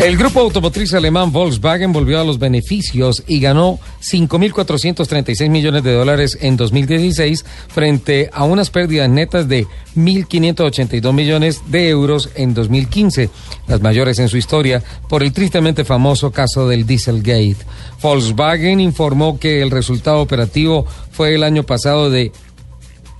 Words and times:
El 0.00 0.16
grupo 0.16 0.40
automotriz 0.40 0.94
alemán 0.94 1.30
Volkswagen 1.30 1.92
volvió 1.92 2.18
a 2.18 2.24
los 2.24 2.38
beneficios 2.38 3.22
y 3.26 3.38
ganó 3.38 3.78
5.436 4.00 5.50
millones 5.50 5.82
de 5.82 5.92
dólares 5.92 6.38
en 6.40 6.56
2016 6.56 7.44
frente 7.68 8.30
a 8.32 8.44
unas 8.44 8.70
pérdidas 8.70 9.10
netas 9.10 9.46
de 9.46 9.66
1.582 9.96 11.12
millones 11.12 11.60
de 11.66 11.90
euros 11.90 12.30
en 12.34 12.54
2015, 12.54 13.28
las 13.68 13.82
mayores 13.82 14.18
en 14.20 14.30
su 14.30 14.38
historia 14.38 14.82
por 15.06 15.22
el 15.22 15.34
tristemente 15.34 15.84
famoso 15.84 16.32
caso 16.32 16.66
del 16.66 16.86
Dieselgate. 16.86 17.58
Volkswagen 18.00 18.80
informó 18.80 19.38
que 19.38 19.60
el 19.60 19.70
resultado 19.70 20.22
operativo 20.22 20.86
fue 21.10 21.34
el 21.34 21.42
año 21.42 21.64
pasado 21.64 22.08
de 22.08 22.32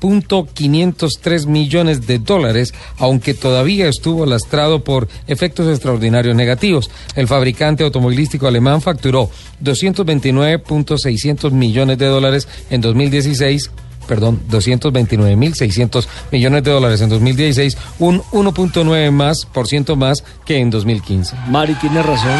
503 0.00 1.46
millones 1.46 2.06
de 2.06 2.18
dólares, 2.18 2.74
aunque 2.98 3.34
todavía 3.34 3.88
estuvo 3.88 4.26
lastrado 4.26 4.82
por 4.82 5.06
efectos 5.28 5.68
extraordinarios 5.68 6.34
negativos. 6.34 6.90
El 7.14 7.28
fabricante 7.28 7.84
automovilístico 7.84 8.48
alemán 8.48 8.80
facturó 8.80 9.30
229.600 9.62 11.52
millones 11.52 11.98
de 11.98 12.06
dólares 12.06 12.48
en 12.70 12.80
2016 12.80 13.70
perdón, 14.08 14.40
229.600 14.50 16.08
millones 16.32 16.64
de 16.64 16.70
dólares 16.72 17.00
en 17.00 17.10
2016, 17.10 17.78
un 18.00 18.20
1.9 18.32 19.12
más 19.12 19.46
por 19.46 19.68
ciento 19.68 19.94
más 19.94 20.24
que 20.44 20.58
en 20.58 20.68
2015. 20.70 21.36
Mari 21.46 21.74
tiene 21.74 22.02
razón. 22.02 22.36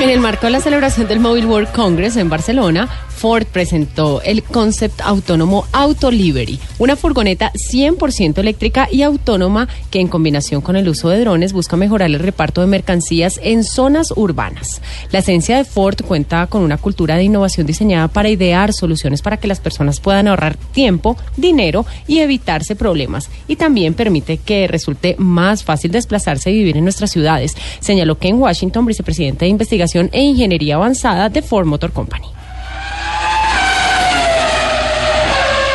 En 0.00 0.10
el 0.10 0.20
marco 0.20 0.46
de 0.46 0.52
la 0.52 0.60
celebración 0.60 1.08
del 1.08 1.18
Mobile 1.18 1.46
World 1.46 1.72
Congress 1.72 2.16
en 2.16 2.28
Barcelona, 2.28 2.88
Ford 3.18 3.46
presentó 3.46 4.22
el 4.22 4.44
concept 4.44 5.00
autónomo 5.00 5.66
Autolivery, 5.72 6.60
una 6.78 6.94
furgoneta 6.94 7.52
100% 7.52 8.38
eléctrica 8.38 8.88
y 8.90 9.02
autónoma 9.02 9.68
que 9.90 9.98
en 9.98 10.06
combinación 10.06 10.60
con 10.60 10.76
el 10.76 10.88
uso 10.88 11.08
de 11.08 11.18
drones 11.20 11.52
busca 11.52 11.76
mejorar 11.76 12.10
el 12.10 12.20
reparto 12.20 12.60
de 12.60 12.68
mercancías 12.68 13.40
en 13.42 13.64
zonas 13.64 14.12
urbanas. 14.14 14.80
La 15.10 15.18
esencia 15.18 15.56
de 15.56 15.64
Ford 15.64 15.96
cuenta 16.06 16.46
con 16.46 16.62
una 16.62 16.76
cultura 16.76 17.16
de 17.16 17.24
innovación 17.24 17.66
diseñada 17.66 18.06
para 18.06 18.28
idear 18.28 18.72
soluciones 18.72 19.20
para 19.20 19.38
que 19.38 19.48
las 19.48 19.58
personas 19.58 19.98
puedan 19.98 20.28
ahorrar 20.28 20.56
tiempo, 20.56 21.16
dinero 21.36 21.86
y 22.06 22.20
evitarse 22.20 22.76
problemas 22.76 23.30
y 23.48 23.56
también 23.56 23.94
permite 23.94 24.36
que 24.36 24.68
resulte 24.68 25.16
más 25.18 25.64
fácil 25.64 25.90
desplazarse 25.90 26.52
y 26.52 26.58
vivir 26.58 26.76
en 26.76 26.84
nuestras 26.84 27.10
ciudades, 27.10 27.56
señaló 27.80 28.16
Ken 28.16 28.40
Washington, 28.40 28.86
vicepresidente 28.86 29.44
de 29.44 29.50
investigación 29.50 30.08
e 30.12 30.22
Ingeniería 30.22 30.76
Avanzada 30.76 31.28
de 31.28 31.42
Ford 31.42 31.66
Motor 31.66 31.90
Company. 31.92 32.37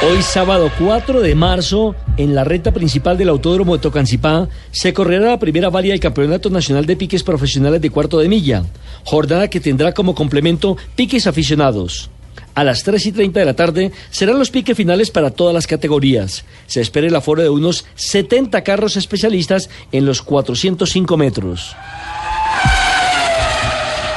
Hoy 0.06 0.22
sábado 0.22 0.70
4 0.80 1.22
de 1.22 1.34
marzo, 1.34 1.96
en 2.18 2.36
la 2.36 2.44
recta 2.44 2.74
principal 2.74 3.18
del 3.18 3.30
Autódromo 3.30 3.78
de 3.78 3.82
Tocancipá, 3.82 4.50
se 4.72 4.94
correrá 4.94 5.28
la 5.28 5.40
primera 5.40 5.70
valia 5.70 5.94
del 5.94 6.02
Campeonato 6.02 6.50
Nacional 6.50 6.86
de 6.86 6.98
Piques 6.98 7.24
Profesionales 7.24 7.80
de 7.80 7.90
Cuarto 7.90 8.20
de 8.20 8.28
Milla, 8.28 8.66
jornada 9.06 9.50
que 9.50 9.62
tendrá 9.62 9.94
como 9.94 10.14
complemento 10.14 10.76
piques 10.98 11.26
aficionados. 11.26 12.10
A 12.54 12.66
las 12.66 12.84
3 12.84 13.06
y 13.06 13.12
30 13.14 13.40
de 13.40 13.46
la 13.46 13.56
tarde 13.56 13.92
serán 14.12 14.40
los 14.40 14.52
piques 14.52 14.76
finales 14.76 15.10
para 15.10 15.32
todas 15.32 15.54
las 15.54 15.68
categorías. 15.68 16.44
Se 16.68 16.82
espera 16.82 17.08
el 17.08 17.16
aforo 17.16 17.42
de 17.42 17.50
unos 17.50 17.86
70 17.96 18.62
carros 18.62 18.98
especialistas 18.98 19.70
en 19.94 20.06
los 20.06 20.22
405 20.22 21.16
metros. 21.16 21.78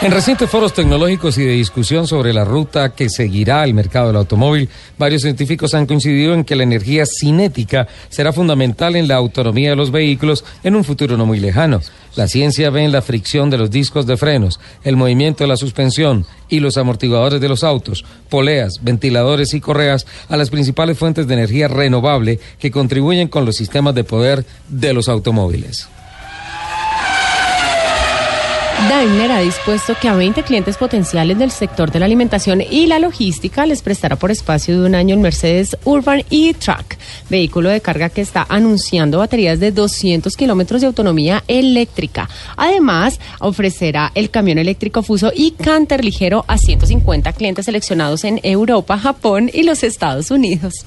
En 0.03 0.13
recientes 0.13 0.51
foros 0.51 0.75
tecnológicos 0.75 1.39
y 1.39 1.45
de 1.45 1.53
discusión 1.53 2.07
sobre 2.07 2.35
la 2.35 2.45
ruta 2.45 2.95
que 2.95 3.09
seguirá 3.09 3.65
el 3.65 3.73
mercado 3.73 4.09
del 4.09 4.17
automóvil, 4.17 4.69
varios 4.99 5.23
científicos 5.23 5.73
han 5.73 5.87
coincidido 5.87 6.35
en 6.35 6.45
que 6.45 6.55
la 6.55 6.65
energía 6.65 7.05
cinética 7.07 7.89
será 8.11 8.35
fundamental 8.35 8.95
en 8.95 9.09
la 9.09 9.17
autonomía 9.17 9.71
de 9.71 9.77
los 9.77 9.91
vehículos 9.91 10.45
en 10.63 10.77
un 10.77 10.85
futuro 10.85 11.17
no 11.17 11.25
muy 11.25 11.41
lejano. 11.41 11.81
La 12.15 12.29
ciencia 12.29 12.69
ve 12.69 12.85
en 12.85 12.93
la 12.93 13.01
fricción 13.01 13.49
de 13.49 13.57
los 13.57 13.71
discos 13.71 14.07
de 14.07 14.19
frenos, 14.19 14.61
el 14.85 14.97
movimiento 14.97 15.45
de 15.45 15.49
la 15.49 15.57
suspensión 15.57 16.27
y 16.51 16.61
los 16.61 16.77
amortiguadores 16.77 17.41
de 17.41 17.49
los 17.49 17.65
autos, 17.65 18.05
poleas, 18.29 18.81
ventiladores 18.83 19.55
y 19.55 19.61
correas 19.61 20.07
a 20.29 20.37
las 20.37 20.51
principales 20.51 20.99
fuentes 20.99 21.27
de 21.27 21.35
energía 21.35 21.69
renovable 21.69 22.39
que 22.59 22.71
contribuyen 22.71 23.29
con 23.29 23.47
los 23.47 23.57
sistemas 23.57 23.95
de 23.95 24.05
poder 24.05 24.45
de 24.69 24.93
los 24.93 25.09
automóviles. 25.09 25.89
Daimler 28.89 29.33
ha 29.33 29.41
dispuesto 29.41 29.97
que 30.01 30.07
a 30.07 30.15
20 30.15 30.43
clientes 30.43 30.77
potenciales 30.77 31.39
del 31.39 31.51
sector 31.51 31.91
de 31.91 31.99
la 31.99 32.05
alimentación 32.05 32.61
y 32.61 32.87
la 32.87 32.99
logística 32.99 33.67
les 33.67 33.83
prestará 33.83 34.17
por 34.17 34.31
espacio 34.31 34.79
de 34.79 34.87
un 34.87 34.95
año 34.95 35.15
el 35.15 35.21
Mercedes 35.21 35.77
Urban 35.85 36.23
E-Truck, 36.31 36.95
vehículo 37.29 37.71
de 37.71 37.81
carga 37.81 38.11
que 38.11 38.21
está 38.21 38.47
anunciando 38.49 39.19
baterías 39.19 39.59
de 39.59 39.73
200 39.73 40.37
kilómetros 40.37 40.83
de 40.83 40.89
autonomía 40.89 41.43
eléctrica. 41.49 42.29
Además, 42.57 43.19
ofrecerá 43.41 44.13
el 44.15 44.31
camión 44.31 44.59
eléctrico 44.59 45.03
Fuso 45.03 45.33
y 45.35 45.53
Canter 45.53 46.05
ligero 46.05 46.45
a 46.47 46.59
150 46.59 47.33
clientes 47.33 47.65
seleccionados 47.65 48.25
en 48.25 48.41
Europa, 48.43 48.99
Japón 48.99 49.51
y 49.53 49.63
los 49.63 49.83
Estados 49.83 50.31
Unidos. 50.31 50.85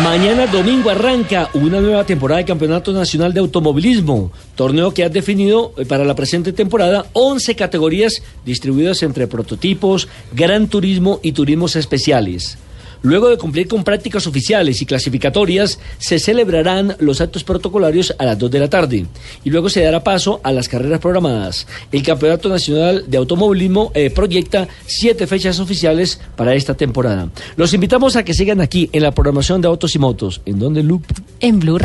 Mañana 0.00 0.46
domingo 0.46 0.88
arranca 0.88 1.50
una 1.52 1.78
nueva 1.80 2.04
temporada 2.06 2.38
del 2.38 2.46
Campeonato 2.46 2.94
Nacional 2.94 3.34
de 3.34 3.40
Automovilismo, 3.40 4.32
torneo 4.56 4.94
que 4.94 5.04
ha 5.04 5.10
definido 5.10 5.74
eh, 5.76 5.84
para 5.84 6.04
la 6.04 6.14
presente 6.14 6.54
temporada 6.54 7.04
11 7.12 7.54
categorías 7.56 8.22
distribuidas 8.44 9.02
entre 9.02 9.26
prototipos, 9.26 10.08
gran 10.32 10.68
turismo 10.68 11.20
y 11.22 11.32
turismos 11.32 11.76
especiales. 11.76 12.56
Luego 13.02 13.28
de 13.28 13.36
cumplir 13.36 13.68
con 13.68 13.84
prácticas 13.84 14.26
oficiales 14.26 14.80
y 14.80 14.86
clasificatorias, 14.86 15.78
se 15.98 16.18
celebrarán 16.18 16.96
los 17.00 17.20
actos 17.20 17.44
protocolarios 17.44 18.14
a 18.18 18.24
las 18.24 18.38
2 18.38 18.50
de 18.50 18.60
la 18.60 18.70
tarde 18.70 19.06
y 19.44 19.50
luego 19.50 19.68
se 19.68 19.82
dará 19.82 20.04
paso 20.04 20.40
a 20.44 20.52
las 20.52 20.68
carreras 20.68 21.00
programadas. 21.00 21.66
El 21.90 22.02
Campeonato 22.02 22.48
Nacional 22.48 23.04
de 23.08 23.18
Automovilismo 23.18 23.90
eh, 23.94 24.10
proyecta 24.10 24.68
siete 24.86 25.26
fechas 25.26 25.58
oficiales 25.58 26.20
para 26.36 26.54
esta 26.54 26.74
temporada. 26.74 27.28
Los 27.56 27.74
invitamos 27.74 28.16
a 28.16 28.24
que 28.24 28.34
sigan 28.34 28.60
aquí 28.60 28.88
en 28.92 29.02
la 29.02 29.12
programación 29.12 29.60
de 29.60 29.68
Autos 29.68 29.94
y 29.94 29.98
Motos. 29.98 30.40
¿En 30.46 30.58
donde 30.58 30.82
Loop? 30.82 31.04
En 31.40 31.58
Blue. 31.58 31.78